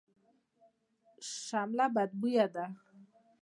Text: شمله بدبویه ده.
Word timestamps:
شمله 1.45 1.85
بدبویه 1.95 2.45
ده. 2.53 2.65